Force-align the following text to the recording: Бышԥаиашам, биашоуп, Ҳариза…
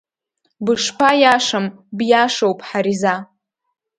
Бышԥаиашам, 0.63 1.65
биашоуп, 1.97 2.59
Ҳариза… 2.67 3.15